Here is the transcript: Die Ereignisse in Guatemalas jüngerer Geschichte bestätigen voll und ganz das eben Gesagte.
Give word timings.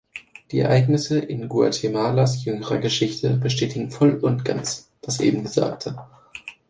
Die 0.51 0.57
Ereignisse 0.57 1.19
in 1.19 1.47
Guatemalas 1.47 2.43
jüngerer 2.43 2.79
Geschichte 2.79 3.37
bestätigen 3.37 3.91
voll 3.91 4.15
und 4.15 4.43
ganz 4.43 4.89
das 5.03 5.19
eben 5.19 5.43
Gesagte. 5.43 5.95